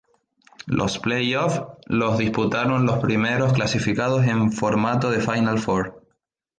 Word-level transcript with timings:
Los 0.65 0.97
playoffs 0.97 1.61
los 1.85 2.17
disputaron 2.17 2.87
los 2.87 2.93
cuatro 2.93 3.07
primeros 3.07 3.53
clasificados 3.53 4.25
en 4.25 4.51
formato 4.51 5.11
de 5.11 5.19
final 5.21 5.59
four. 5.59 6.01